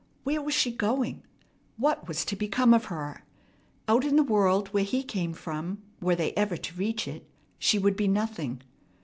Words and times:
Where 0.23 0.41
was 0.41 0.55
she 0.55 0.71
going? 0.71 1.21
What 1.77 2.07
was 2.07 2.25
to 2.25 2.35
become 2.35 2.73
of 2.73 2.85
her? 2.85 3.23
Out 3.87 4.03
in 4.03 4.15
the 4.15 4.23
world 4.23 4.69
where 4.69 4.83
he 4.83 5.03
came 5.03 5.31
from, 5.33 5.83
were 6.01 6.15
they 6.15 6.33
ever 6.33 6.57
to 6.57 6.75
reach 6.75 7.07
it, 7.07 7.29
she 7.59 7.77
would 7.77 7.95
be 7.95 8.07
nothing. 8.07 8.63